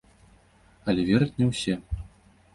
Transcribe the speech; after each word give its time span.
Але 0.87 1.03
вераць 1.11 1.37
не 1.43 1.51
ўсе. 1.51 1.79